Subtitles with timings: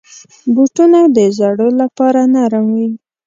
[0.53, 2.89] بوټونه د زړو لپاره نرم وي.